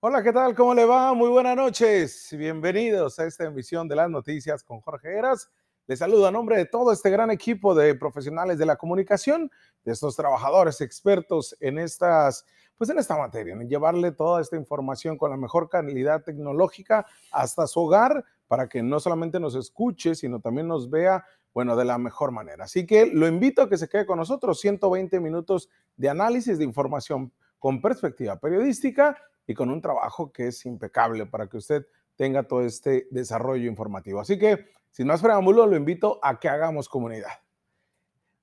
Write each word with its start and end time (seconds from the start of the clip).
Hola, 0.00 0.22
¿qué 0.22 0.32
tal? 0.32 0.54
¿Cómo 0.54 0.74
le 0.74 0.84
va? 0.84 1.12
Muy 1.12 1.28
buenas 1.28 1.56
noches. 1.56 2.28
Bienvenidos 2.38 3.18
a 3.18 3.24
esta 3.24 3.46
emisión 3.46 3.88
de 3.88 3.96
las 3.96 4.08
noticias 4.08 4.62
con 4.62 4.80
Jorge 4.80 5.18
Heras. 5.18 5.50
Les 5.88 5.98
saludo 5.98 6.28
a 6.28 6.30
nombre 6.30 6.56
de 6.56 6.66
todo 6.66 6.92
este 6.92 7.10
gran 7.10 7.32
equipo 7.32 7.74
de 7.74 7.96
profesionales 7.96 8.58
de 8.58 8.66
la 8.66 8.76
comunicación, 8.76 9.50
de 9.84 9.90
estos 9.90 10.14
trabajadores 10.14 10.80
expertos 10.82 11.56
en 11.58 11.80
estas, 11.80 12.46
pues 12.76 12.90
en 12.90 13.00
esta 13.00 13.18
materia, 13.18 13.54
en 13.54 13.68
llevarle 13.68 14.12
toda 14.12 14.40
esta 14.40 14.54
información 14.54 15.18
con 15.18 15.32
la 15.32 15.36
mejor 15.36 15.68
calidad 15.68 16.22
tecnológica 16.22 17.04
hasta 17.32 17.66
su 17.66 17.80
hogar 17.80 18.24
para 18.46 18.68
que 18.68 18.84
no 18.84 19.00
solamente 19.00 19.40
nos 19.40 19.56
escuche, 19.56 20.14
sino 20.14 20.38
también 20.38 20.68
nos 20.68 20.88
vea, 20.88 21.24
bueno, 21.52 21.74
de 21.74 21.84
la 21.84 21.98
mejor 21.98 22.30
manera. 22.30 22.66
Así 22.66 22.86
que 22.86 23.06
lo 23.06 23.26
invito 23.26 23.62
a 23.62 23.68
que 23.68 23.76
se 23.76 23.88
quede 23.88 24.06
con 24.06 24.18
nosotros 24.18 24.60
120 24.60 25.18
minutos 25.18 25.68
de 25.96 26.08
análisis 26.08 26.56
de 26.56 26.62
información 26.62 27.32
con 27.58 27.82
perspectiva 27.82 28.38
periodística 28.38 29.16
y 29.48 29.54
con 29.54 29.70
un 29.70 29.80
trabajo 29.80 30.30
que 30.30 30.48
es 30.48 30.66
impecable 30.66 31.26
para 31.26 31.48
que 31.48 31.56
usted 31.56 31.86
tenga 32.16 32.42
todo 32.42 32.62
este 32.62 33.08
desarrollo 33.10 33.66
informativo. 33.66 34.20
Así 34.20 34.38
que, 34.38 34.66
sin 34.90 35.06
más 35.06 35.22
preámbulo, 35.22 35.66
lo 35.66 35.74
invito 35.74 36.20
a 36.22 36.38
que 36.38 36.48
hagamos 36.48 36.88
comunidad. 36.88 37.32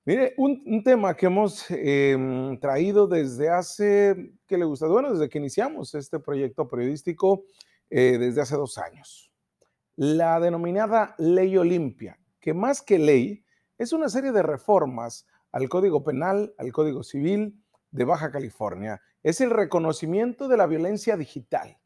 Mire, 0.04 0.34
un, 0.38 0.84
tema 0.84 1.16
que 1.16 1.28
hemos 1.28 1.66
em, 1.70 2.60
traído 2.60 3.08
desde 3.08 3.50
hace, 3.50 4.34
¿qué 4.48 4.58
le 4.58 4.66
gusta? 4.66 4.88
Bueno, 4.88 5.12
desde 5.14 5.30
que 5.30 5.38
iniciamos 5.38 5.94
este 5.94 6.20
proyecto 6.20 6.68
periodístico, 6.68 7.46
eh, 7.90 8.18
desde 8.18 8.42
hace 8.42 8.56
dos 8.56 8.80
años. 8.80 9.32
La 9.96 10.40
denominada 10.40 11.14
Ley 11.20 11.56
Olimpia, 11.56 12.20
que 12.40 12.54
más 12.54 12.82
que 12.82 12.98
ley, 12.98 13.46
es 13.78 13.94
una 13.94 14.10
serie 14.10 14.32
de 14.32 14.42
reformas 14.42 15.28
al 15.52 15.70
Código 15.70 16.04
Penal, 16.04 16.54
al 16.58 16.72
Código 16.72 17.04
Civil 17.04 17.62
de 17.96 18.04
Baja 18.04 18.30
California 18.30 19.02
es 19.24 19.40
el 19.40 19.50
reconocimiento 19.50 20.50
de 20.50 20.58
la 20.58 20.68
violencia 20.68 21.16
digital. 21.16 21.78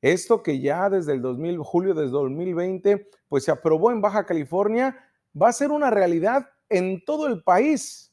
Esto 0.00 0.42
que 0.42 0.60
ya 0.60 0.90
desde 0.90 1.12
el 1.12 1.22
2000, 1.22 1.58
julio 1.58 1.94
de 1.94 2.08
2020, 2.08 3.08
pues 3.28 3.44
se 3.44 3.52
aprobó 3.52 3.92
en 3.92 4.00
Baja 4.00 4.26
California, 4.26 4.98
va 5.40 5.48
a 5.48 5.52
ser 5.52 5.70
una 5.70 5.90
realidad 5.90 6.50
en 6.68 7.04
todo 7.04 7.28
el 7.28 7.44
país 7.44 8.12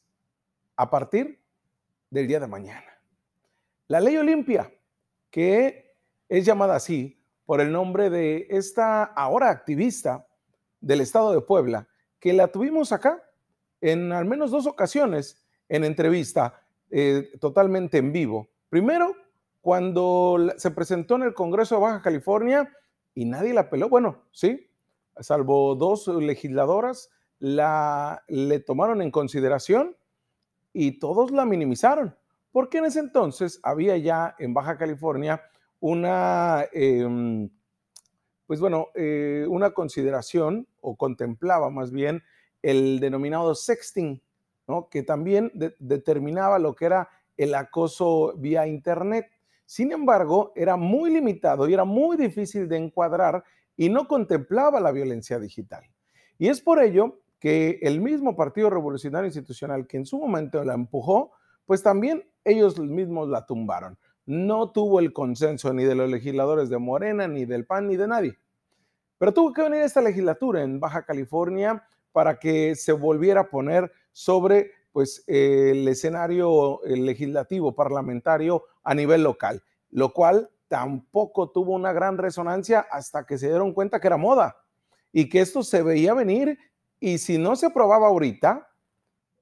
a 0.76 0.88
partir 0.88 1.42
del 2.08 2.28
día 2.28 2.38
de 2.38 2.46
mañana. 2.46 2.86
La 3.88 3.98
ley 3.98 4.16
Olimpia, 4.16 4.72
que 5.28 5.96
es 6.28 6.44
llamada 6.44 6.76
así 6.76 7.20
por 7.44 7.60
el 7.60 7.72
nombre 7.72 8.10
de 8.10 8.46
esta 8.48 9.02
ahora 9.02 9.50
activista 9.50 10.24
del 10.80 11.00
estado 11.00 11.32
de 11.32 11.40
Puebla, 11.40 11.88
que 12.20 12.32
la 12.32 12.46
tuvimos 12.46 12.92
acá 12.92 13.20
en 13.80 14.12
al 14.12 14.24
menos 14.26 14.52
dos 14.52 14.68
ocasiones 14.68 15.44
en 15.68 15.82
entrevista 15.82 16.62
eh, 16.90 17.30
totalmente 17.40 17.98
en 17.98 18.12
vivo. 18.12 18.48
Primero, 18.68 19.14
cuando 19.60 20.38
se 20.56 20.70
presentó 20.70 21.16
en 21.16 21.22
el 21.22 21.34
Congreso 21.34 21.76
de 21.76 21.82
Baja 21.82 22.02
California 22.02 22.72
y 23.14 23.24
nadie 23.24 23.52
la 23.52 23.70
peló, 23.70 23.88
bueno, 23.88 24.24
sí, 24.32 24.70
salvo 25.18 25.74
dos 25.74 26.08
legisladoras, 26.08 27.10
la, 27.38 28.22
le 28.28 28.60
tomaron 28.60 29.02
en 29.02 29.10
consideración 29.10 29.96
y 30.72 30.98
todos 30.98 31.30
la 31.30 31.44
minimizaron, 31.44 32.16
porque 32.52 32.78
en 32.78 32.86
ese 32.86 33.00
entonces 33.00 33.60
había 33.62 33.96
ya 33.96 34.34
en 34.38 34.54
Baja 34.54 34.76
California 34.76 35.42
una, 35.80 36.66
em, 36.72 37.50
pues 38.46 38.60
bueno, 38.60 38.88
eh, 38.94 39.46
una 39.48 39.70
consideración 39.72 40.68
o 40.80 40.96
contemplaba 40.96 41.70
más 41.70 41.90
bien 41.90 42.22
el 42.62 43.00
denominado 43.00 43.54
sexting, 43.54 44.22
que 44.90 45.02
también 45.02 45.52
determinaba 45.78 46.58
lo 46.58 46.74
que 46.74 46.86
era 46.86 47.08
el 47.36 47.54
acoso 47.54 48.34
vía 48.36 48.66
Internet. 48.66 49.26
Sin 49.64 49.92
embargo, 49.92 50.52
era 50.54 50.76
muy 50.76 51.10
limitado 51.10 51.68
y 51.68 51.74
era 51.74 51.84
muy 51.84 52.16
difícil 52.16 52.68
de 52.68 52.76
encuadrar 52.76 53.44
y 53.76 53.88
no 53.88 54.06
contemplaba 54.06 54.80
la 54.80 54.92
violencia 54.92 55.38
digital. 55.38 55.84
Y 56.38 56.48
es 56.48 56.60
por 56.60 56.82
ello 56.82 57.20
que 57.38 57.78
el 57.82 58.00
mismo 58.00 58.36
Partido 58.36 58.68
Revolucionario 58.68 59.26
Institucional 59.26 59.86
que 59.86 59.96
en 59.96 60.06
su 60.06 60.18
momento 60.18 60.62
la 60.64 60.74
empujó, 60.74 61.32
pues 61.64 61.82
también 61.82 62.28
ellos 62.44 62.78
mismos 62.78 63.28
la 63.28 63.46
tumbaron. 63.46 63.98
No 64.26 64.70
tuvo 64.70 65.00
el 65.00 65.12
consenso 65.12 65.72
ni 65.72 65.84
de 65.84 65.94
los 65.94 66.10
legisladores 66.10 66.68
de 66.68 66.78
Morena, 66.78 67.26
ni 67.26 67.46
del 67.46 67.64
PAN, 67.64 67.88
ni 67.88 67.96
de 67.96 68.06
nadie. 68.06 68.38
Pero 69.18 69.32
tuvo 69.32 69.52
que 69.52 69.62
venir 69.62 69.80
esta 69.82 70.00
legislatura 70.00 70.62
en 70.62 70.78
Baja 70.78 71.04
California 71.04 71.82
para 72.12 72.38
que 72.38 72.74
se 72.74 72.92
volviera 72.92 73.42
a 73.42 73.50
poner 73.50 73.90
sobre 74.12 74.72
pues 74.92 75.22
el 75.26 75.86
escenario 75.86 76.80
legislativo 76.84 77.74
parlamentario 77.74 78.64
a 78.82 78.94
nivel 78.94 79.22
local, 79.22 79.62
lo 79.90 80.12
cual 80.12 80.50
tampoco 80.68 81.50
tuvo 81.50 81.74
una 81.74 81.92
gran 81.92 82.18
resonancia 82.18 82.80
hasta 82.90 83.24
que 83.24 83.38
se 83.38 83.48
dieron 83.48 83.72
cuenta 83.72 84.00
que 84.00 84.06
era 84.06 84.16
moda 84.16 84.56
y 85.12 85.28
que 85.28 85.40
esto 85.40 85.62
se 85.62 85.82
veía 85.82 86.14
venir 86.14 86.58
y 86.98 87.18
si 87.18 87.38
no 87.38 87.56
se 87.56 87.66
aprobaba 87.66 88.08
ahorita, 88.08 88.68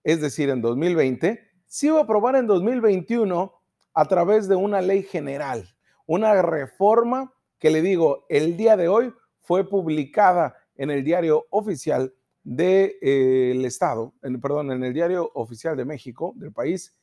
es 0.04 0.20
decir, 0.20 0.48
en 0.48 0.62
2020, 0.62 1.40
se 1.66 1.86
iba 1.88 1.98
a 1.98 2.02
aprobar 2.02 2.36
en 2.36 2.46
2021 2.46 3.52
a 3.92 4.04
través 4.06 4.48
de 4.48 4.56
una 4.56 4.80
ley 4.80 5.02
general, 5.02 5.68
una 6.06 6.40
reforma 6.40 7.34
que 7.58 7.70
le 7.70 7.82
digo, 7.82 8.24
el 8.28 8.56
día 8.56 8.76
de 8.76 8.88
hoy 8.88 9.12
fue 9.40 9.68
publicada 9.68 10.56
en 10.76 10.90
el 10.90 11.04
diario 11.04 11.46
oficial 11.50 12.14
del 12.44 12.96
eh, 13.00 13.62
Estado, 13.64 14.12
en, 14.22 14.40
perdón, 14.40 14.72
en 14.72 14.82
el 14.84 14.94
diario 14.94 15.30
oficial 15.34 15.76
de 15.76 15.84
México, 15.84 16.32
del 16.36 16.52
país, 16.52 16.96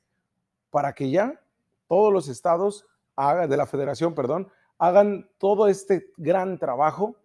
para 0.70 0.94
que 0.94 1.10
ya 1.10 1.40
todos 1.88 2.12
los 2.12 2.28
estados 2.28 2.86
hagan, 3.16 3.50
de 3.50 3.58
la 3.58 3.66
federación, 3.66 4.16
perdón, 4.16 4.50
hagan 4.78 5.30
todo 5.38 5.68
este 5.68 6.12
gran 6.18 6.58
trabajo 6.58 7.16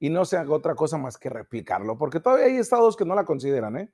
y 0.00 0.10
no 0.10 0.24
se 0.24 0.36
haga 0.36 0.54
otra 0.54 0.74
cosa 0.74 0.96
más 0.96 1.18
que 1.18 1.28
replicarlo, 1.28 1.98
porque 1.98 2.20
todavía 2.20 2.46
hay 2.46 2.56
estados 2.56 2.96
que 2.96 3.04
no 3.04 3.14
la 3.14 3.24
consideran, 3.24 3.76
¿eh? 3.76 3.90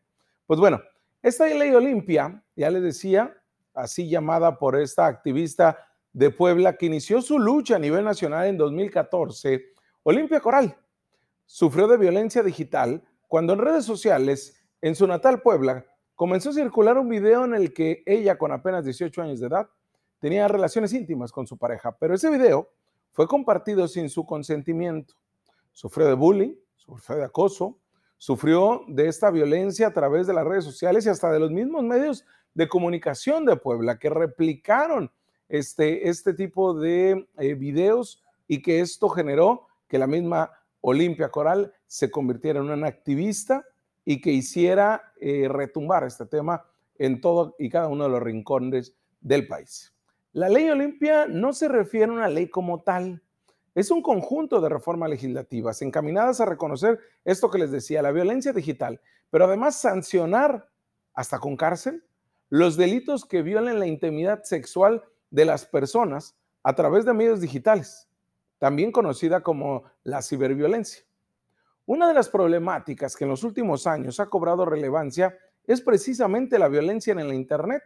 Pues 0.46 0.60
bueno, 0.60 0.80
esta 1.22 1.46
ley 1.46 1.74
Olimpia, 1.74 2.42
ya 2.54 2.70
les 2.70 2.82
decía, 2.82 3.34
así 3.72 4.08
llamada 4.08 4.58
por 4.58 4.78
esta 4.78 5.06
activista 5.06 5.78
de 6.12 6.30
Puebla 6.30 6.76
que 6.76 6.86
inició 6.86 7.22
su 7.22 7.38
lucha 7.38 7.76
a 7.76 7.78
nivel 7.78 8.04
nacional 8.04 8.46
en 8.46 8.58
2014, 8.58 9.64
Olimpia 10.02 10.40
Coral, 10.40 10.76
sufrió 11.46 11.88
de 11.88 11.96
violencia 11.96 12.42
digital 12.42 13.02
cuando 13.28 13.52
en 13.52 13.58
redes 13.60 13.84
sociales, 13.84 14.60
en 14.80 14.94
su 14.94 15.06
natal 15.06 15.42
Puebla, 15.42 15.86
comenzó 16.14 16.50
a 16.50 16.54
circular 16.54 16.98
un 16.98 17.08
video 17.08 17.44
en 17.44 17.54
el 17.54 17.72
que 17.72 18.02
ella, 18.06 18.38
con 18.38 18.52
apenas 18.52 18.84
18 18.84 19.22
años 19.22 19.40
de 19.40 19.46
edad, 19.46 19.68
tenía 20.18 20.48
relaciones 20.48 20.92
íntimas 20.92 21.32
con 21.32 21.46
su 21.46 21.58
pareja, 21.58 21.96
pero 21.98 22.14
ese 22.14 22.30
video 22.30 22.70
fue 23.12 23.26
compartido 23.28 23.88
sin 23.88 24.08
su 24.08 24.24
consentimiento. 24.24 25.14
Sufrió 25.72 26.06
de 26.06 26.14
bullying, 26.14 26.54
sufrió 26.76 27.18
de 27.18 27.24
acoso, 27.24 27.78
sufrió 28.18 28.84
de 28.88 29.08
esta 29.08 29.30
violencia 29.30 29.88
a 29.88 29.92
través 29.92 30.26
de 30.26 30.34
las 30.34 30.44
redes 30.44 30.64
sociales 30.64 31.06
y 31.06 31.08
hasta 31.08 31.30
de 31.30 31.40
los 31.40 31.50
mismos 31.50 31.82
medios 31.82 32.24
de 32.54 32.68
comunicación 32.68 33.44
de 33.44 33.56
Puebla 33.56 33.98
que 33.98 34.08
replicaron 34.10 35.10
este, 35.48 36.08
este 36.08 36.34
tipo 36.34 36.74
de 36.74 37.28
eh, 37.38 37.54
videos 37.54 38.22
y 38.46 38.62
que 38.62 38.80
esto 38.80 39.08
generó 39.08 39.66
que 39.88 39.98
la 39.98 40.06
misma 40.06 40.52
Olimpia 40.86 41.30
Coral 41.30 41.72
se 41.86 42.10
convirtiera 42.10 42.60
en 42.60 42.68
una 42.68 42.86
activista 42.86 43.64
y 44.04 44.20
que 44.20 44.32
hiciera 44.32 45.14
eh, 45.18 45.48
retumbar 45.48 46.04
este 46.04 46.26
tema 46.26 46.66
en 46.98 47.22
todo 47.22 47.56
y 47.58 47.70
cada 47.70 47.88
uno 47.88 48.04
de 48.04 48.10
los 48.10 48.22
rincones 48.22 48.94
del 49.22 49.46
país. 49.46 49.94
La 50.32 50.50
ley 50.50 50.68
Olimpia 50.68 51.26
no 51.26 51.54
se 51.54 51.68
refiere 51.68 52.12
a 52.12 52.14
una 52.14 52.28
ley 52.28 52.50
como 52.50 52.82
tal, 52.82 53.22
es 53.74 53.90
un 53.90 54.02
conjunto 54.02 54.60
de 54.60 54.68
reformas 54.68 55.08
legislativas 55.08 55.80
encaminadas 55.80 56.42
a 56.42 56.46
reconocer 56.46 57.00
esto 57.24 57.50
que 57.50 57.58
les 57.58 57.70
decía, 57.70 58.02
la 58.02 58.12
violencia 58.12 58.52
digital, 58.52 59.00
pero 59.30 59.46
además 59.46 59.80
sancionar 59.80 60.68
hasta 61.14 61.38
con 61.38 61.56
cárcel 61.56 62.04
los 62.50 62.76
delitos 62.76 63.24
que 63.24 63.40
violen 63.40 63.78
la 63.78 63.86
intimidad 63.86 64.42
sexual 64.42 65.02
de 65.30 65.46
las 65.46 65.64
personas 65.64 66.36
a 66.62 66.74
través 66.74 67.06
de 67.06 67.14
medios 67.14 67.40
digitales 67.40 68.06
también 68.64 68.92
conocida 68.92 69.42
como 69.42 69.84
la 70.04 70.22
ciberviolencia. 70.22 71.04
Una 71.84 72.08
de 72.08 72.14
las 72.14 72.30
problemáticas 72.30 73.14
que 73.14 73.24
en 73.24 73.28
los 73.28 73.44
últimos 73.44 73.86
años 73.86 74.20
ha 74.20 74.30
cobrado 74.30 74.64
relevancia 74.64 75.36
es 75.66 75.82
precisamente 75.82 76.58
la 76.58 76.68
violencia 76.68 77.12
en 77.12 77.18
el 77.18 77.34
Internet. 77.34 77.82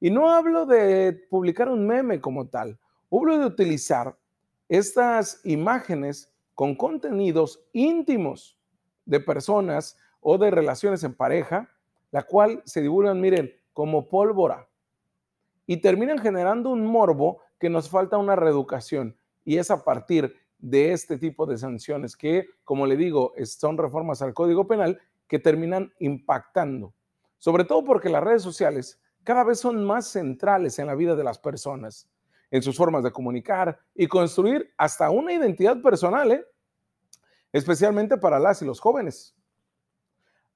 Y 0.00 0.10
no 0.10 0.28
hablo 0.28 0.66
de 0.66 1.14
publicar 1.30 1.70
un 1.70 1.86
meme 1.86 2.20
como 2.20 2.46
tal, 2.46 2.78
hablo 3.10 3.38
de 3.38 3.46
utilizar 3.46 4.14
estas 4.68 5.40
imágenes 5.44 6.30
con 6.54 6.74
contenidos 6.74 7.64
íntimos 7.72 8.58
de 9.06 9.18
personas 9.18 9.96
o 10.20 10.36
de 10.36 10.50
relaciones 10.50 11.02
en 11.04 11.14
pareja, 11.14 11.70
la 12.10 12.24
cual 12.24 12.60
se 12.66 12.82
divulgan, 12.82 13.18
miren, 13.18 13.50
como 13.72 14.10
pólvora 14.10 14.68
y 15.66 15.78
terminan 15.78 16.18
generando 16.18 16.68
un 16.68 16.84
morbo 16.84 17.40
que 17.58 17.70
nos 17.70 17.88
falta 17.88 18.18
una 18.18 18.36
reeducación. 18.36 19.16
Y 19.44 19.58
es 19.58 19.70
a 19.70 19.82
partir 19.82 20.34
de 20.58 20.92
este 20.92 21.18
tipo 21.18 21.44
de 21.46 21.58
sanciones 21.58 22.16
que, 22.16 22.46
como 22.64 22.86
le 22.86 22.96
digo, 22.96 23.32
son 23.44 23.76
reformas 23.76 24.22
al 24.22 24.34
Código 24.34 24.66
Penal 24.66 25.00
que 25.26 25.38
terminan 25.38 25.92
impactando, 25.98 26.94
sobre 27.38 27.64
todo 27.64 27.84
porque 27.84 28.08
las 28.08 28.22
redes 28.22 28.42
sociales 28.42 29.00
cada 29.24 29.44
vez 29.44 29.60
son 29.60 29.84
más 29.84 30.06
centrales 30.06 30.78
en 30.78 30.86
la 30.86 30.94
vida 30.94 31.16
de 31.16 31.24
las 31.24 31.38
personas. 31.38 32.08
en 32.50 32.62
sus 32.62 32.76
formas 32.76 33.02
de 33.02 33.10
comunicar 33.10 33.78
y 33.94 34.06
construir 34.06 34.74
hasta 34.76 35.08
una 35.08 35.32
identidad 35.32 35.80
personal, 35.80 36.32
¿eh? 36.32 36.44
especialmente 37.50 38.18
para 38.18 38.38
las 38.38 38.60
y 38.60 38.66
los 38.66 38.78
jóvenes. 38.78 39.34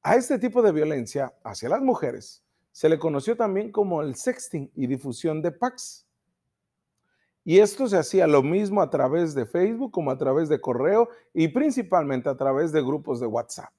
A 0.03 0.15
este 0.15 0.39
tipo 0.39 0.61
de 0.61 0.73
violencia 0.73 1.35
hacia 1.43 1.71
las 1.71 1.81
mujeres 1.81 2.45
se 2.71 2.91
le 2.91 2.99
conoció 2.99 3.37
también 3.37 3.73
como 3.73 4.03
el 4.03 4.15
sexting 4.15 4.71
y 4.75 4.87
difusión 4.87 5.41
de 5.41 5.53
packs. 5.53 6.06
Y 7.49 7.61
esto 7.61 7.87
se 7.87 7.97
hacía 7.97 8.27
lo 8.27 8.43
mismo 8.43 8.83
a 8.83 8.91
través 8.91 9.33
de 9.33 9.47
Facebook 9.47 9.93
como 9.93 10.11
a 10.11 10.19
través 10.19 10.49
de 10.49 10.61
correo 10.61 11.11
y 11.33 11.47
principalmente 11.47 12.29
a 12.29 12.37
través 12.37 12.73
de 12.73 12.83
grupos 12.83 13.21
de 13.21 13.29
WhatsApp. 13.29 13.73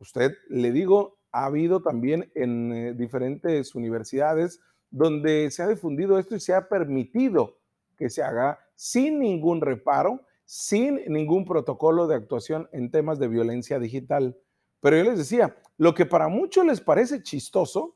Usted, 0.00 0.32
le 0.48 0.72
digo, 0.72 1.16
ha 1.30 1.44
habido 1.44 1.80
también 1.80 2.28
en 2.34 2.72
eh, 2.72 2.92
diferentes 2.92 3.76
universidades 3.76 4.60
donde 4.90 5.48
se 5.52 5.62
ha 5.62 5.68
difundido 5.68 6.18
esto 6.18 6.34
y 6.34 6.40
se 6.40 6.52
ha 6.52 6.68
permitido 6.68 7.56
que 7.96 8.10
se 8.10 8.24
haga 8.24 8.58
sin 8.74 9.20
ningún 9.20 9.60
reparo, 9.60 10.22
sin 10.44 10.96
ningún 11.06 11.44
protocolo 11.44 12.08
de 12.08 12.16
actuación 12.16 12.68
en 12.72 12.90
temas 12.90 13.20
de 13.20 13.28
violencia 13.28 13.78
digital. 13.78 14.36
Pero 14.80 14.96
yo 14.96 15.04
les 15.04 15.18
decía, 15.18 15.56
lo 15.78 15.94
que 15.94 16.04
para 16.04 16.26
muchos 16.26 16.66
les 16.66 16.80
parece 16.80 17.22
chistoso, 17.22 17.94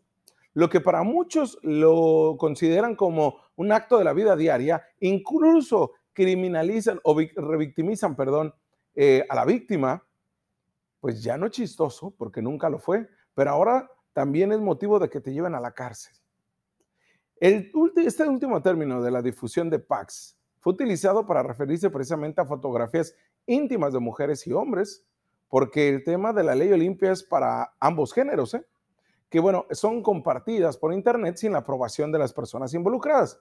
lo 0.54 0.68
que 0.70 0.80
para 0.80 1.02
muchos 1.02 1.58
lo 1.62 2.36
consideran 2.38 2.94
como 2.94 3.40
un 3.56 3.72
acto 3.72 3.98
de 3.98 4.04
la 4.04 4.12
vida 4.12 4.36
diaria, 4.36 4.84
incluso 5.00 5.92
criminalizan 6.12 7.00
o 7.02 7.16
revictimizan, 7.18 8.16
perdón, 8.16 8.54
eh, 8.94 9.26
a 9.28 9.34
la 9.34 9.44
víctima, 9.44 10.06
pues 11.00 11.22
ya 11.22 11.36
no 11.36 11.46
es 11.46 11.52
chistoso, 11.52 12.14
porque 12.16 12.40
nunca 12.40 12.70
lo 12.70 12.78
fue, 12.78 13.08
pero 13.34 13.50
ahora 13.50 13.90
también 14.12 14.52
es 14.52 14.60
motivo 14.60 14.98
de 15.00 15.10
que 15.10 15.20
te 15.20 15.32
lleven 15.32 15.54
a 15.56 15.60
la 15.60 15.72
cárcel. 15.72 16.14
El, 17.36 17.72
este 17.96 18.26
último 18.26 18.62
término 18.62 19.02
de 19.02 19.10
la 19.10 19.20
difusión 19.20 19.68
de 19.68 19.80
PACs 19.80 20.38
fue 20.60 20.72
utilizado 20.72 21.26
para 21.26 21.42
referirse 21.42 21.90
precisamente 21.90 22.40
a 22.40 22.46
fotografías 22.46 23.14
íntimas 23.44 23.92
de 23.92 23.98
mujeres 23.98 24.46
y 24.46 24.52
hombres, 24.52 25.04
porque 25.48 25.88
el 25.88 26.04
tema 26.04 26.32
de 26.32 26.44
la 26.44 26.54
ley 26.54 26.72
Olimpia 26.72 27.10
es 27.10 27.24
para 27.24 27.74
ambos 27.80 28.14
géneros, 28.14 28.54
¿eh? 28.54 28.64
Que 29.34 29.40
bueno, 29.40 29.66
son 29.72 30.00
compartidas 30.00 30.76
por 30.76 30.92
Internet 30.92 31.38
sin 31.38 31.50
la 31.50 31.58
aprobación 31.58 32.12
de 32.12 32.20
las 32.20 32.32
personas 32.32 32.72
involucradas. 32.72 33.40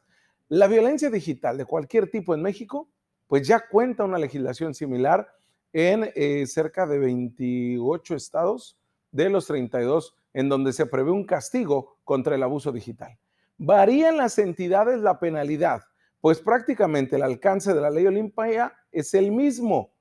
La 0.50 0.66
violencia 0.66 1.12
digital 1.12 1.56
de 1.56 1.66
cualquier 1.66 2.10
tipo 2.10 2.34
en 2.34 2.42
México, 2.42 2.90
pues 3.28 3.48
ya 3.48 3.68
cuenta 3.70 4.04
una 4.04 4.18
legislación 4.18 4.74
similar 4.74 5.28
en 5.72 6.12
eh, 6.16 6.48
cerca 6.48 6.88
de 6.88 6.98
28 6.98 8.16
estados 8.16 8.76
de 9.12 9.30
los 9.30 9.46
32 9.46 10.16
en 10.34 10.50
donde 10.50 10.74
se 10.74 10.88
prevé 10.88 11.12
un 11.12 11.28
castigo 11.28 12.00
contra 12.04 12.34
el 12.34 12.42
abuso 12.42 12.72
digital. 12.72 13.16
Varían 13.60 14.18
las 14.18 14.40
entidades 14.40 15.00
la 15.00 15.20
penalidad, 15.20 15.84
pues 16.22 16.42
prácticamente 16.42 17.18
el 17.18 17.22
alcance 17.22 17.72
de 17.72 17.82
la 17.82 17.92
ley 17.92 18.08
Olimpia 18.08 18.74
es 18.92 19.14
el 19.14 19.32
mismo 19.32 19.94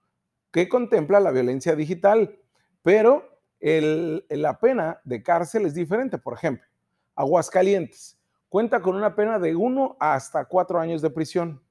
que 0.52 0.70
contempla 0.70 1.20
la 1.20 1.32
violencia 1.32 1.76
digital, 1.76 2.38
pero 2.82 3.31
la 3.62 4.58
pena 4.58 5.00
de 5.04 5.22
cárcel 5.22 5.66
es 5.66 5.74
diferente. 5.74 6.18
Por 6.18 6.34
ejemplo, 6.34 6.66
Aguascalientes 7.14 8.18
cuenta 8.48 8.80
con 8.80 8.96
una 8.96 9.14
pena 9.14 9.38
de 9.38 9.54
1 9.54 9.96
hasta 10.00 10.44
4 10.44 10.80
años 10.80 11.00
de 11.00 11.10
prisión. 11.10 11.62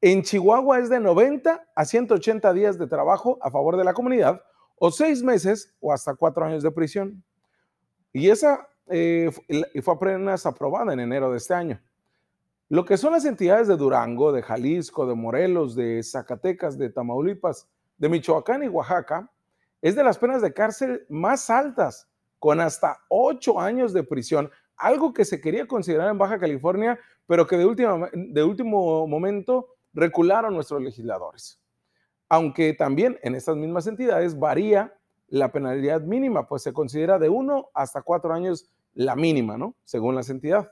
En 0.00 0.22
Chihuahua 0.22 0.80
es 0.80 0.90
de 0.90 1.00
90 1.00 1.68
a 1.74 1.84
180 1.84 2.52
días 2.52 2.78
de 2.78 2.86
trabajo 2.86 3.38
a 3.40 3.50
favor 3.50 3.76
de 3.76 3.84
la 3.84 3.94
comunidad 3.94 4.42
o 4.78 4.90
6 4.90 5.22
meses 5.22 5.74
o 5.80 5.92
hasta 5.92 6.14
4 6.14 6.44
años 6.44 6.62
de 6.62 6.70
prisión. 6.70 7.24
Y 8.12 8.28
esa 8.28 8.68
eh, 8.88 9.30
fue 9.82 9.94
apenas 9.94 10.46
aprobada 10.46 10.92
en 10.92 11.00
enero 11.00 11.30
de 11.30 11.38
este 11.38 11.54
año. 11.54 11.80
Lo 12.68 12.84
que 12.84 12.96
son 12.96 13.12
las 13.12 13.24
entidades 13.24 13.68
de 13.68 13.76
Durango, 13.76 14.32
de 14.32 14.42
Jalisco, 14.42 15.06
de 15.06 15.14
Morelos, 15.14 15.76
de 15.76 16.02
Zacatecas, 16.02 16.76
de 16.76 16.90
Tamaulipas, 16.90 17.68
de 17.96 18.08
Michoacán 18.08 18.64
y 18.64 18.68
Oaxaca, 18.68 19.30
es 19.82 19.94
de 19.94 20.04
las 20.04 20.18
penas 20.18 20.42
de 20.42 20.52
cárcel 20.52 21.06
más 21.08 21.50
altas, 21.50 22.08
con 22.38 22.60
hasta 22.60 22.98
ocho 23.08 23.60
años 23.60 23.92
de 23.92 24.02
prisión, 24.02 24.50
algo 24.76 25.12
que 25.12 25.24
se 25.24 25.40
quería 25.40 25.66
considerar 25.66 26.10
en 26.10 26.18
Baja 26.18 26.38
California, 26.38 26.98
pero 27.26 27.46
que 27.46 27.56
de, 27.56 27.64
de 28.12 28.44
último 28.44 29.06
momento 29.06 29.68
recularon 29.92 30.54
nuestros 30.54 30.82
legisladores. 30.82 31.60
Aunque 32.28 32.74
también 32.74 33.18
en 33.22 33.34
estas 33.34 33.56
mismas 33.56 33.86
entidades 33.86 34.38
varía 34.38 34.94
la 35.28 35.50
penalidad 35.50 36.02
mínima, 36.02 36.46
pues 36.46 36.62
se 36.62 36.72
considera 36.72 37.18
de 37.18 37.28
uno 37.28 37.70
hasta 37.74 38.02
cuatro 38.02 38.32
años 38.32 38.70
la 38.94 39.16
mínima, 39.16 39.56
¿no? 39.56 39.74
Según 39.84 40.14
las 40.14 40.30
entidades. 40.30 40.68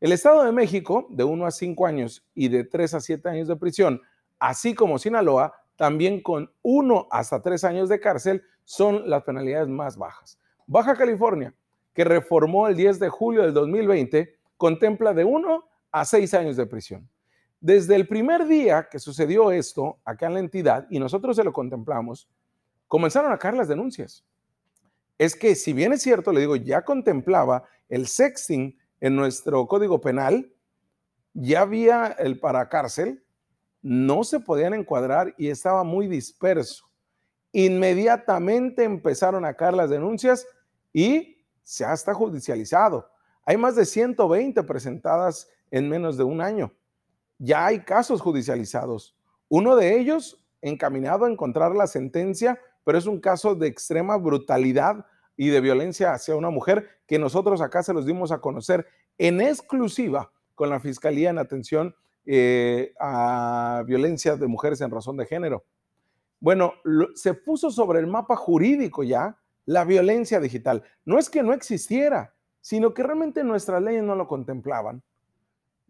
El 0.00 0.12
Estado 0.12 0.44
de 0.44 0.52
México, 0.52 1.06
de 1.10 1.24
1 1.24 1.46
a 1.46 1.50
5 1.50 1.86
años 1.86 2.26
y 2.34 2.48
de 2.48 2.64
3 2.64 2.94
a 2.94 3.00
7 3.00 3.28
años 3.28 3.48
de 3.48 3.56
prisión, 3.56 4.02
así 4.38 4.74
como 4.74 4.98
Sinaloa, 4.98 5.54
también 5.76 6.22
con 6.22 6.50
1 6.62 7.08
hasta 7.10 7.42
3 7.42 7.64
años 7.64 7.88
de 7.88 8.00
cárcel, 8.00 8.42
son 8.64 9.08
las 9.08 9.22
penalidades 9.24 9.68
más 9.68 9.96
bajas. 9.96 10.38
Baja 10.66 10.94
California, 10.94 11.54
que 11.92 12.04
reformó 12.04 12.68
el 12.68 12.76
10 12.76 12.98
de 12.98 13.08
julio 13.08 13.42
del 13.42 13.54
2020, 13.54 14.36
contempla 14.56 15.12
de 15.12 15.24
1 15.24 15.64
a 15.92 16.04
6 16.04 16.34
años 16.34 16.56
de 16.56 16.66
prisión. 16.66 17.08
Desde 17.60 17.94
el 17.96 18.06
primer 18.06 18.46
día 18.46 18.88
que 18.90 18.98
sucedió 18.98 19.50
esto 19.50 19.98
acá 20.04 20.26
en 20.26 20.34
la 20.34 20.40
entidad, 20.40 20.86
y 20.90 20.98
nosotros 20.98 21.36
se 21.36 21.44
lo 21.44 21.52
contemplamos, 21.52 22.28
comenzaron 22.88 23.32
a 23.32 23.38
caer 23.38 23.54
las 23.54 23.68
denuncias 23.68 24.24
es 25.18 25.36
que 25.36 25.54
si 25.54 25.72
bien 25.72 25.92
es 25.92 26.02
cierto, 26.02 26.32
le 26.32 26.40
digo, 26.40 26.56
ya 26.56 26.82
contemplaba 26.82 27.64
el 27.88 28.06
sexting 28.06 28.76
en 29.00 29.16
nuestro 29.16 29.66
código 29.66 30.00
penal, 30.00 30.52
ya 31.34 31.62
había 31.62 32.06
el 32.06 32.38
para 32.38 32.68
cárcel, 32.68 33.23
no 33.84 34.24
se 34.24 34.40
podían 34.40 34.74
encuadrar 34.74 35.32
y 35.38 35.48
estaba 35.48 35.84
muy 35.84 36.08
disperso. 36.08 36.90
Inmediatamente 37.52 38.82
empezaron 38.82 39.44
a 39.44 39.54
caer 39.54 39.74
las 39.74 39.90
denuncias 39.90 40.44
y 40.92 41.44
se 41.62 41.84
ha 41.84 41.92
hasta 41.92 42.12
judicializado. 42.12 43.08
Hay 43.46 43.56
más 43.56 43.76
de 43.76 43.84
120 43.84 44.60
presentadas 44.64 45.48
en 45.70 45.88
menos 45.88 46.16
de 46.16 46.24
un 46.24 46.40
año. 46.40 46.72
Ya 47.38 47.66
hay 47.66 47.84
casos 47.84 48.20
judicializados. 48.20 49.16
Uno 49.48 49.76
de 49.76 50.00
ellos 50.00 50.42
encaminado 50.60 51.26
a 51.26 51.30
encontrar 51.30 51.76
la 51.76 51.86
sentencia 51.86 52.58
pero 52.84 52.98
es 52.98 53.06
un 53.06 53.18
caso 53.18 53.54
de 53.54 53.66
extrema 53.66 54.16
brutalidad 54.16 55.06
y 55.36 55.48
de 55.48 55.60
violencia 55.60 56.12
hacia 56.12 56.36
una 56.36 56.50
mujer 56.50 56.88
que 57.06 57.18
nosotros 57.18 57.60
acá 57.60 57.82
se 57.82 57.94
los 57.94 58.06
dimos 58.06 58.30
a 58.30 58.40
conocer 58.40 58.86
en 59.18 59.40
exclusiva 59.40 60.30
con 60.54 60.70
la 60.70 60.78
Fiscalía 60.78 61.30
en 61.30 61.38
atención 61.38 61.96
eh, 62.26 62.94
a 62.98 63.82
violencia 63.86 64.36
de 64.36 64.46
mujeres 64.46 64.80
en 64.80 64.90
razón 64.90 65.16
de 65.16 65.26
género. 65.26 65.64
Bueno, 66.40 66.74
se 67.14 67.34
puso 67.34 67.70
sobre 67.70 68.00
el 68.00 68.06
mapa 68.06 68.36
jurídico 68.36 69.02
ya 69.02 69.38
la 69.66 69.84
violencia 69.84 70.40
digital. 70.40 70.82
No 71.04 71.18
es 71.18 71.30
que 71.30 71.42
no 71.42 71.52
existiera, 71.52 72.34
sino 72.60 72.94
que 72.94 73.02
realmente 73.02 73.44
nuestras 73.44 73.82
leyes 73.82 74.02
no 74.02 74.14
lo 74.14 74.26
contemplaban. 74.26 75.02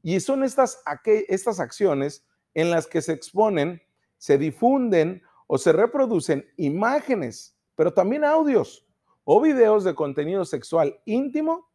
Y 0.03 0.21
son 0.21 0.45
estas, 0.45 0.83
estas 1.29 1.61
acciones 1.61 2.27
en 2.53 2.71
las 2.71 2.87
que 2.87 3.01
se 3.01 3.13
exponen, 3.13 3.83
se 4.19 4.39
difunden 4.39 5.23
o 5.47 5.59
se 5.59 5.73
reproducen 5.73 6.47
imágenes, 6.57 7.57
pero 7.75 7.93
también 7.93 8.25
audios 8.25 8.87
o 9.25 9.41
videos 9.41 9.85
de 9.85 9.95
contenido 9.95 10.45
sexual 10.45 11.01
íntimo 11.05 11.69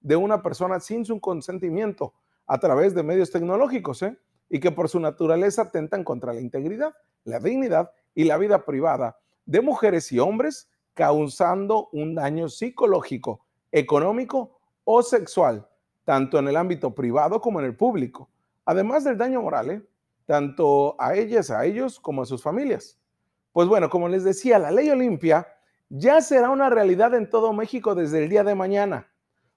de 0.00 0.16
una 0.16 0.42
persona 0.42 0.80
sin 0.80 1.04
su 1.04 1.20
consentimiento 1.20 2.14
a 2.46 2.58
través 2.58 2.94
de 2.94 3.02
medios 3.02 3.30
tecnológicos, 3.30 4.02
¿eh? 4.02 4.18
y 4.48 4.60
que 4.60 4.70
por 4.70 4.88
su 4.88 5.00
naturaleza 5.00 5.62
atentan 5.62 6.04
contra 6.04 6.32
la 6.32 6.40
integridad, 6.40 6.94
la 7.24 7.40
dignidad 7.40 7.90
y 8.14 8.24
la 8.24 8.36
vida 8.36 8.64
privada 8.64 9.18
de 9.46 9.60
mujeres 9.60 10.12
y 10.12 10.18
hombres, 10.18 10.70
causando 10.94 11.88
un 11.92 12.14
daño 12.14 12.48
psicológico, 12.48 13.44
económico 13.72 14.58
o 14.84 15.02
sexual, 15.02 15.68
tanto 16.04 16.38
en 16.38 16.48
el 16.48 16.56
ámbito 16.56 16.94
privado 16.94 17.40
como 17.40 17.60
en 17.60 17.66
el 17.66 17.76
público, 17.76 18.30
además 18.64 19.04
del 19.04 19.18
daño 19.18 19.42
moral, 19.42 19.70
¿eh? 19.70 19.82
tanto 20.26 20.96
a 20.98 21.14
ellas, 21.14 21.50
a 21.50 21.64
ellos 21.64 22.00
como 22.00 22.22
a 22.22 22.26
sus 22.26 22.42
familias. 22.42 22.98
Pues 23.52 23.68
bueno, 23.68 23.88
como 23.90 24.08
les 24.08 24.24
decía, 24.24 24.58
la 24.58 24.70
ley 24.70 24.90
Olimpia 24.90 25.46
ya 25.88 26.20
será 26.20 26.50
una 26.50 26.70
realidad 26.70 27.14
en 27.14 27.28
todo 27.28 27.52
México 27.52 27.94
desde 27.94 28.22
el 28.22 28.28
día 28.28 28.42
de 28.42 28.54
mañana. 28.54 29.08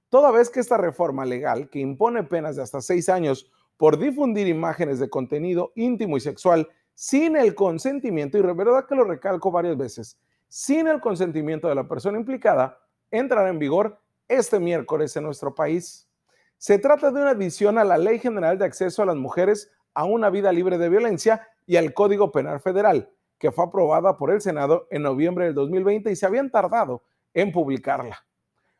Toda 0.09 0.31
vez 0.31 0.49
que 0.49 0.59
esta 0.59 0.77
reforma 0.77 1.25
legal, 1.25 1.69
que 1.69 1.79
impone 1.79 2.23
penas 2.23 2.55
de 2.55 2.63
hasta 2.63 2.81
seis 2.81 3.09
años 3.09 3.51
por 3.75 3.97
difundir 3.99 4.47
imágenes 4.47 4.99
de 4.99 5.09
contenido 5.09 5.71
íntimo 5.75 6.17
y 6.17 6.21
sexual 6.21 6.69
sin 6.93 7.35
el 7.35 7.53
consentimiento, 7.53 8.37
y 8.37 8.41
de 8.41 8.53
verdad 8.53 8.85
que 8.87 8.95
lo 8.95 9.03
recalco 9.03 9.51
varias 9.51 9.77
veces, 9.77 10.17
sin 10.47 10.87
el 10.87 11.01
consentimiento 11.01 11.67
de 11.67 11.75
la 11.75 11.87
persona 11.87 12.17
implicada, 12.17 12.79
entrará 13.11 13.49
en 13.49 13.59
vigor 13.59 13.99
este 14.27 14.59
miércoles 14.59 15.15
en 15.15 15.23
nuestro 15.23 15.53
país. 15.53 16.09
Se 16.57 16.79
trata 16.79 17.11
de 17.11 17.21
una 17.21 17.31
adición 17.31 17.77
a 17.77 17.83
la 17.83 17.97
Ley 17.97 18.17
General 18.17 18.57
de 18.57 18.65
Acceso 18.65 19.03
a 19.03 19.05
las 19.05 19.15
Mujeres 19.15 19.71
a 19.93 20.05
una 20.05 20.29
vida 20.29 20.51
libre 20.51 20.77
de 20.77 20.89
violencia 20.89 21.47
y 21.65 21.75
al 21.75 21.93
Código 21.93 22.31
Penal 22.31 22.59
Federal, 22.61 23.11
que 23.37 23.51
fue 23.51 23.65
aprobada 23.65 24.17
por 24.17 24.31
el 24.31 24.41
Senado 24.41 24.87
en 24.89 25.03
noviembre 25.03 25.45
del 25.45 25.53
2020 25.53 26.11
y 26.11 26.15
se 26.15 26.25
habían 26.25 26.49
tardado 26.49 27.03
en 27.33 27.51
publicarla. 27.51 28.25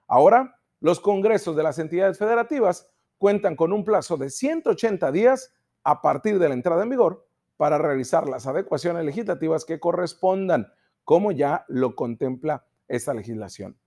Ahora, 0.07 0.56
los 0.79 0.99
congresos 0.99 1.55
de 1.55 1.63
las 1.63 1.79
entidades 1.79 2.17
federativas 2.17 2.89
cuentan 3.17 3.55
con 3.55 3.73
un 3.73 3.83
plazo 3.83 4.17
de 4.17 4.29
180 4.29 5.11
días 5.11 5.53
a 5.83 6.01
partir 6.01 6.39
de 6.39 6.47
la 6.47 6.53
entrada 6.53 6.83
en 6.83 6.89
vigor 6.89 7.27
para 7.57 7.77
realizar 7.77 8.29
las 8.29 8.45
adecuaciones 8.45 9.03
legislativas 9.03 9.65
que 9.65 9.79
correspondan, 9.79 10.71
como 11.03 11.31
ya 11.31 11.65
lo 11.67 11.95
contempla 11.95 12.65
esta 12.87 13.13
legislación. 13.13 13.77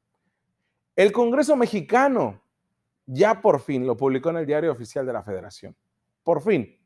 El 0.97 1.13
Congreso 1.13 1.57
mexicano 1.57 2.43
ya 3.07 3.41
por 3.41 3.61
fin 3.61 3.87
lo 3.87 3.97
publicó 3.97 4.31
en 4.31 4.39
el 4.39 4.47
diario 4.47 4.73
oficial 4.73 5.07
de 5.07 5.13
la 5.13 5.23
Federación. 5.23 5.77
Por 6.23 6.43
fin. 6.43 6.79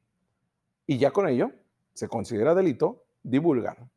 Y 0.86 0.98
ya 0.98 1.10
con 1.10 1.28
ello 1.28 1.50
se 1.92 2.08
considera 2.08 2.54
delito 2.54 3.04
divulgar, 3.22 3.88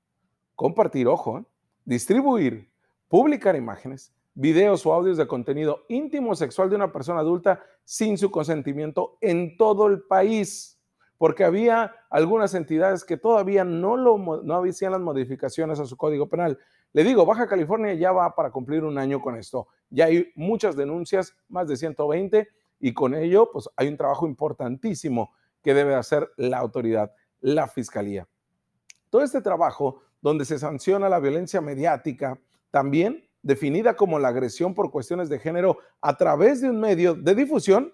compartir, 0.56 1.08
ojo, 1.08 1.46
distribuir, 1.84 2.72
publicar 3.08 3.56
imágenes, 3.56 4.14
videos 4.38 4.86
o 4.86 4.94
audios 4.94 5.18
de 5.18 5.26
contenido 5.26 5.86
íntimo 5.90 6.36
sexual 6.36 6.70
de 6.70 6.76
una 6.76 6.92
persona 6.92 7.22
adulta 7.22 7.60
sin 7.84 8.20
su 8.20 8.30
consentimiento 8.30 9.18
en 9.20 9.58
todo 9.58 9.88
el 9.88 10.04
país, 10.04 10.80
porque 11.18 11.44
había 11.44 11.96
algunas 12.12 12.54
entidades 12.54 13.04
que 13.04 13.18
todavía 13.18 13.64
no, 13.64 13.98
lo, 13.98 14.44
no 14.44 14.64
hacían 14.64 14.92
las 14.92 15.02
modificaciones 15.02 15.80
a 15.80 15.88
su 15.88 15.98
código 15.98 16.30
penal. 16.30 16.60
Le 16.94 17.04
digo, 17.04 17.26
Baja 17.26 17.48
California 17.48 17.96
ya 17.96 18.12
va 18.12 18.36
para 18.36 18.52
cumplir 18.52 18.84
un 18.84 19.00
año 19.00 19.20
con 19.22 19.36
esto. 19.36 19.70
Ya 19.90 20.06
hay 20.06 20.32
muchas 20.36 20.76
denuncias, 20.76 21.36
más 21.50 21.68
de 21.68 21.76
120, 21.76 22.48
y 22.80 22.94
con 22.94 23.16
ello 23.16 23.50
pues 23.52 23.68
hay 23.76 23.88
un 23.88 23.98
trabajo 23.98 24.28
importantísimo 24.28 25.34
que 25.64 25.74
debe 25.74 25.96
hacer 25.96 26.30
la 26.38 26.60
autoridad, 26.60 27.12
la 27.42 27.68
fiscalía. 27.68 28.28
Todo 29.10 29.24
este 29.24 29.42
trabajo 29.42 30.04
donde 30.22 30.46
se 30.46 30.60
sanciona 30.60 31.10
la 31.10 31.20
violencia 31.20 31.60
mediática, 31.60 32.40
también 32.70 33.27
definida 33.42 33.96
como 33.96 34.20
la 34.20 34.30
agresión 34.30 34.74
por 34.74 34.92
cuestiones 34.92 35.30
de 35.30 35.40
género 35.40 35.78
a 36.02 36.18
través 36.18 36.62
de 36.62 36.70
un 36.70 36.80
medio 36.80 37.14
de 37.14 37.36
difusión 37.36 37.94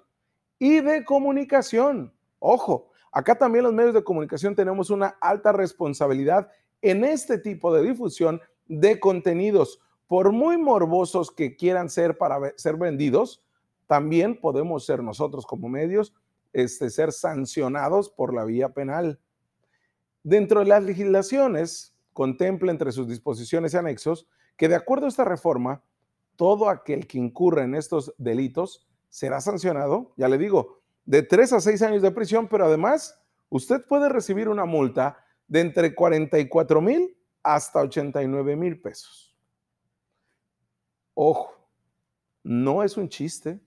y 0.60 0.82
de 0.82 1.04
comunicación. 1.04 2.14
Ojo, 2.40 2.92
acá 3.12 3.38
también 3.38 3.64
los 3.64 3.74
medios 3.74 3.94
de 3.94 4.04
comunicación 4.04 4.56
tenemos 4.56 4.90
una 4.90 5.16
alta 5.22 5.52
responsabilidad 5.52 6.50
en 6.82 7.04
este 7.04 7.38
tipo 7.38 7.74
de 7.74 7.84
difusión 7.84 8.42
de 8.68 9.00
contenidos. 9.00 9.80
Por 10.08 10.32
muy 10.32 10.58
morbosos 10.58 11.32
que 11.32 11.56
quieran 11.56 11.90
ser 11.90 12.18
para 12.18 12.54
ser 12.58 12.76
vendidos, 12.76 13.44
también 13.88 14.40
podemos 14.40 14.86
ser 14.86 15.04
nosotros 15.04 15.46
como 15.46 15.70
medios, 15.70 16.14
este, 16.52 16.90
ser 16.90 17.12
sancionados 17.12 18.10
por 18.10 18.34
la 18.34 18.46
vía 18.46 18.70
penal. 18.70 19.20
Dentro 20.24 20.62
de 20.62 20.68
las 20.68 20.84
legislaciones, 20.84 21.96
contempla 22.14 22.72
entre 22.72 22.92
sus 22.92 23.08
disposiciones 23.08 23.74
y 23.74 23.78
anexos 23.78 24.28
que 24.58 24.68
de 24.68 24.76
acuerdo 24.76 25.06
a 25.06 25.10
esta 25.10 25.26
reforma, 25.26 25.84
todo 26.36 26.70
aquel 26.70 27.08
que 27.08 27.18
incurra 27.18 27.64
en 27.64 27.76
estos 27.76 28.14
delitos 28.18 28.88
será 29.10 29.42
sancionado, 29.42 30.14
ya 30.18 30.28
le 30.28 30.38
digo, 30.38 30.80
de 31.06 31.22
tres 31.22 31.54
a 31.54 31.60
seis 31.60 31.82
años 31.82 32.02
de 32.02 32.12
prisión, 32.12 32.48
pero 32.48 32.66
además 32.66 33.20
usted 33.50 33.86
puede 33.86 34.10
recibir 34.10 34.50
una 34.50 34.66
multa 34.66 35.18
de 35.48 35.60
entre 35.62 35.94
44 35.94 36.82
mil 36.82 37.16
hasta 37.44 37.82
89 37.82 38.56
mil 38.56 38.82
pesos. 38.82 39.36
Ojo, 41.14 41.54
no 42.44 42.84
es 42.84 42.98
un 42.98 43.10
chiste, 43.10 43.60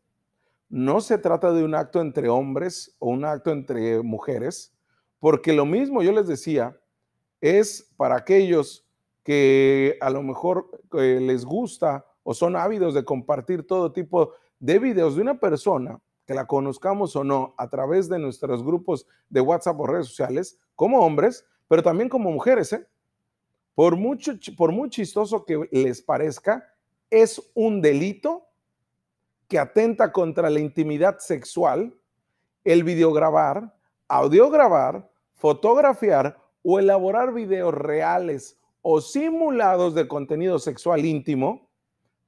no 0.69 1.01
se 1.01 1.19
trata 1.19 1.53
de 1.53 1.63
un 1.63 1.75
acto 1.75 2.01
entre 2.01 2.29
hombres 2.29 2.97
o 2.99 3.11
un 3.11 3.25
acto 3.25 3.51
entre 3.51 4.03
mujeres, 4.03 4.75
porque 5.21 5.53
lo 5.53 5.65
mismo 5.65 6.03
yo 6.03 6.13
les 6.13 6.27
decía, 6.27 6.79
es 7.41 7.93
para 7.97 8.17
aquellos 8.17 8.86
que 9.27 9.99
a 10.01 10.09
lo 10.09 10.23
mejor 10.23 10.71
eh, 10.93 11.19
les 11.21 11.45
gusta 11.45 12.07
o 12.23 12.33
son 12.33 12.55
ávidos 12.55 12.95
de 12.95 13.05
compartir 13.05 13.67
todo 13.67 13.91
tipo 13.91 14.35
de 14.61 14.79
videos 14.79 15.17
de 15.17 15.23
una 15.23 15.41
persona, 15.41 15.99
que 16.25 16.33
la 16.33 16.47
conozcamos 16.47 17.17
o 17.17 17.25
no, 17.25 17.53
a 17.59 17.69
través 17.69 18.09
de 18.09 18.21
nuestros 18.21 18.63
grupos 18.63 19.05
de 19.29 19.41
WhatsApp 19.41 19.81
o 19.81 19.87
redes 19.89 20.07
sociales, 20.07 20.61
como 20.77 21.01
hombres, 21.01 21.45
pero 21.67 21.83
también 21.83 22.09
como 22.09 22.31
mujeres. 22.31 22.73
¿eh? 22.73 22.87
Por, 23.75 23.97
mucho, 23.97 24.35
por 24.57 24.71
muy 24.71 24.91
chistoso 24.91 25.45
que 25.45 25.69
les 25.73 26.01
parezca, 26.01 26.65
es 27.11 27.43
un 27.55 27.83
delito 27.83 28.47
que 29.49 29.59
atenta 29.59 30.13
contra 30.13 30.51
la 30.51 30.61
intimidad 30.61 31.19
sexual 31.19 31.93
el 32.63 32.85
videograbar, 32.85 33.75
audiograbar, 34.07 35.11
fotografiar 35.35 36.39
o 36.63 36.79
elaborar 36.79 37.35
videos 37.35 37.75
reales 37.75 38.61
o 38.89 39.01
simulados 39.01 39.97
de 39.97 40.07
contenido 40.07 40.61
sexual 40.61 41.05
íntimo 41.05 41.69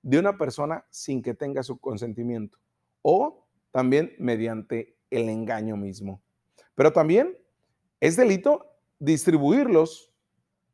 de 0.02 0.18
una 0.18 0.36
persona 0.36 0.84
sin 0.90 1.22
que 1.22 1.32
tenga 1.32 1.62
su 1.62 1.78
consentimiento 1.78 2.58
o 3.00 3.46
también 3.70 4.16
mediante 4.18 4.96
el 5.08 5.28
engaño 5.28 5.76
mismo. 5.76 6.20
Pero 6.74 6.92
también 6.92 7.38
es 8.00 8.16
delito 8.16 8.66
distribuirlos, 8.98 10.12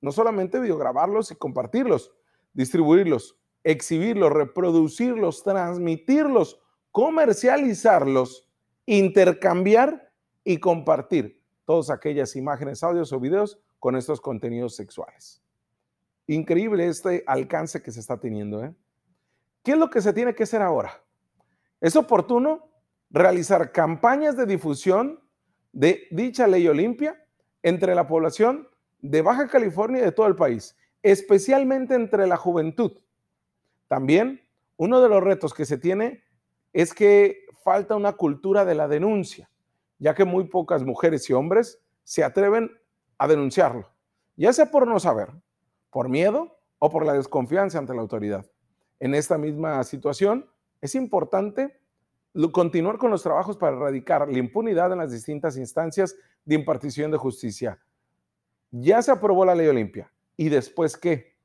no 0.01 0.11
solamente 0.11 0.59
videograbarlos 0.59 1.31
y 1.31 1.37
compartirlos, 1.37 2.15
distribuirlos, 2.55 3.39
exhibirlos, 3.63 4.33
reproducirlos, 4.33 5.43
transmitirlos, 5.43 6.63
comercializarlos, 6.93 8.49
intercambiar 8.87 10.11
y 10.45 10.57
compartir 10.61 11.43
todas 11.67 11.91
aquellas 11.91 12.37
imágenes, 12.37 12.83
audios 12.83 13.13
o 13.13 13.21
videos 13.21 13.61
con 13.79 13.97
estos 13.97 14.23
contenidos 14.23 14.77
sexuales. 14.77 15.44
Increíble 16.27 16.87
este 16.87 17.23
alcance 17.27 17.83
que 17.83 17.93
se 17.93 18.01
está 18.01 18.19
teniendo. 18.19 18.65
¿eh? 18.65 18.75
¿Qué 19.63 19.73
es 19.73 19.79
lo 19.79 19.91
que 19.91 20.01
se 20.01 20.13
tiene 20.13 20.35
que 20.35 20.45
hacer 20.45 20.63
ahora? 20.63 21.03
Es 21.81 21.97
oportuno 21.97 22.69
realizar 23.11 23.73
campañas 23.73 24.37
de 24.37 24.47
difusión 24.47 25.21
de 25.73 26.07
dicha 26.11 26.47
ley 26.47 26.67
Olimpia 26.67 27.23
entre 27.63 27.95
la 27.95 28.07
población 28.07 28.69
de 29.01 29.23
Baja 29.23 29.49
California 29.49 30.01
y 30.01 30.05
de 30.05 30.13
todo 30.13 30.27
el 30.27 30.37
país, 30.37 30.77
especialmente 31.03 31.95
entre 31.95 32.27
la 32.27 32.37
juventud. 32.37 32.93
También 33.89 34.41
uno 34.77 35.01
de 35.01 35.09
los 35.09 35.23
retos 35.23 35.53
que 35.53 35.67
se 35.67 35.79
tiene 35.79 36.25
es 36.73 36.95
que 36.95 37.47
falta 37.63 37.97
una 37.97 38.13
cultura 38.13 38.65
de 38.65 38.75
la 38.75 38.89
denuncia, 38.89 39.51
ya 39.99 40.15
que 40.15 40.25
muy 40.25 40.45
pocas 40.45 40.83
mujeres 40.83 41.29
y 41.29 41.33
hombres 41.33 41.81
se 42.03 42.25
atreven 42.25 42.71
a 43.19 43.29
denunciarlo, 43.29 43.91
ya 44.37 44.53
sea 44.53 44.71
por 44.71 44.87
no 44.87 44.99
saber, 45.01 45.31
por 45.95 46.09
miedo 46.09 46.59
o 46.81 46.91
por 46.91 47.07
la 47.07 47.13
desconfianza 47.13 47.79
ante 47.79 47.95
la 47.95 48.01
autoridad. 48.01 48.45
En 48.99 49.15
esta 49.15 49.39
misma 49.39 49.85
situación, 49.85 50.51
es 50.81 50.97
importante 50.97 51.79
continuar 52.51 52.99
con 52.99 53.13
los 53.13 53.23
trabajos 53.23 53.57
para 53.57 53.77
erradicar 53.77 54.29
la 54.29 54.39
impunidad 54.39 54.91
en 54.91 54.99
las 54.99 55.13
distintas 55.13 55.57
instancias 55.57 56.17
de 56.45 56.57
impartición 56.57 57.13
de 57.13 57.17
justicia. 57.17 57.79
Ya 58.73 59.01
se 59.03 59.13
aprobó 59.13 59.45
la 59.45 59.55
ley 59.55 59.69
Olimpia. 59.69 60.13
¿Y 60.37 60.49
después 60.49 60.97
qué? 60.97 61.37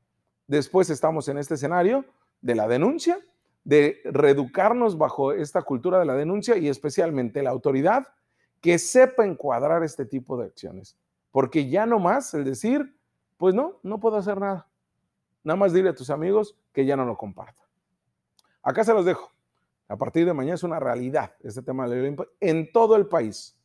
Después 0.48 0.90
estamos 0.90 1.28
en 1.28 1.38
este 1.38 1.54
escenario 1.54 2.06
de 2.42 2.56
la 2.56 2.68
denuncia, 2.68 3.20
de 3.64 4.02
reeducarnos 4.04 4.98
bajo 4.98 5.32
esta 5.32 5.62
cultura 5.62 6.00
de 6.00 6.06
la 6.06 6.16
denuncia 6.16 6.58
y 6.58 6.70
especialmente 6.70 7.44
la 7.44 7.52
autoridad 7.52 8.08
que 8.62 8.80
sepa 8.80 9.28
encuadrar 9.28 9.84
este 9.84 10.08
tipo 10.08 10.38
de 10.38 10.48
acciones. 10.48 10.98
Porque 11.30 11.70
ya 11.70 11.86
no 11.86 12.00
más 12.00 12.34
el 12.34 12.46
decir, 12.46 12.99
pues 13.40 13.56
no, 13.56 13.80
no 13.84 14.00
puedo 14.02 14.18
hacer 14.18 14.38
nada. 14.38 14.68
Nada 15.46 15.58
más 15.58 15.72
dile 15.72 15.90
a 15.90 15.96
tus 15.96 16.10
amigos 16.10 16.58
que 16.74 16.86
ya 16.86 16.98
no 16.98 17.06
lo 17.06 17.18
compartan. 17.18 17.66
Acá 18.62 18.84
se 18.84 18.94
los 18.94 19.06
dejo. 19.06 19.32
A 19.88 19.96
partir 19.96 20.26
de 20.26 20.34
mañana 20.34 20.56
es 20.56 20.64
una 20.64 20.78
realidad 20.78 21.34
este 21.42 21.62
tema 21.62 21.88
de 21.88 22.12
la 22.12 22.28
en 22.42 22.72
todo 22.74 22.98
el 22.98 23.08
país. 23.08 23.58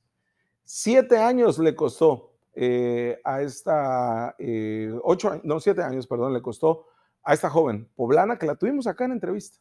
Siete 0.62 1.18
años 1.18 1.58
le 1.58 1.74
costó 1.74 2.30
eh, 2.54 3.20
a 3.24 3.42
esta, 3.42 4.36
eh, 4.38 4.96
ocho, 5.02 5.40
no, 5.42 5.58
siete 5.58 5.82
años, 5.82 6.06
perdón, 6.06 6.32
le 6.32 6.40
costó 6.40 6.86
a 7.24 7.34
esta 7.34 7.50
joven 7.50 7.90
poblana 7.96 8.38
que 8.38 8.46
la 8.46 8.54
tuvimos 8.54 8.86
acá 8.86 9.06
en 9.06 9.12
entrevista, 9.12 9.58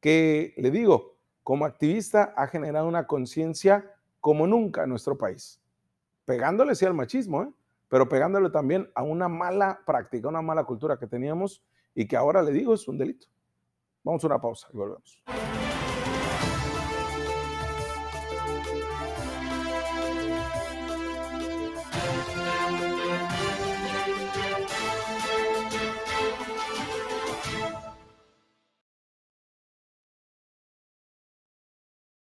que 0.00 0.54
le 0.56 0.70
digo, 0.70 1.18
como 1.42 1.66
activista 1.66 2.32
ha 2.38 2.46
generado 2.46 2.88
una 2.88 3.06
conciencia 3.06 3.94
como 4.18 4.46
nunca 4.46 4.84
en 4.84 4.88
nuestro 4.88 5.18
país, 5.18 5.60
pegándole 6.24 6.74
sí 6.74 6.86
al 6.86 6.94
machismo, 6.94 7.42
¿eh? 7.42 7.48
Pero 7.92 8.08
pegándole 8.08 8.48
también 8.48 8.90
a 8.94 9.02
una 9.02 9.28
mala 9.28 9.82
práctica, 9.84 10.26
una 10.26 10.40
mala 10.40 10.64
cultura 10.64 10.98
que 10.98 11.06
teníamos 11.06 11.62
y 11.94 12.08
que 12.08 12.16
ahora 12.16 12.42
le 12.42 12.50
digo 12.50 12.72
es 12.72 12.88
un 12.88 12.96
delito. 12.96 13.26
Vamos 14.02 14.24
a 14.24 14.28
una 14.28 14.40
pausa 14.40 14.66
y 14.72 14.76
volvemos. 14.78 15.22